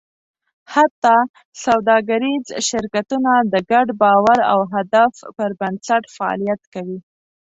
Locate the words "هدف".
4.73-5.13